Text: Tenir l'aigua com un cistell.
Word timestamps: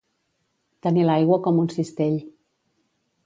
Tenir 0.85 1.03
l'aigua 1.09 1.37
com 1.49 1.61
un 1.65 1.69
cistell. 1.75 2.17